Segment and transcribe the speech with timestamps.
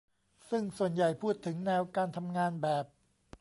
[0.49, 2.85] ซึ่งส่วนใหญ่พูดถึงแนวการทำงานแบบ